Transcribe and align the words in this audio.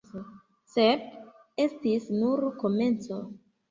Sed 0.77 1.05
estis 1.69 2.11
nur 2.19 2.47
komenco. 2.67 3.25